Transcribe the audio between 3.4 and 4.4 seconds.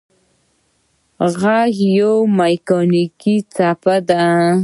څپه ده.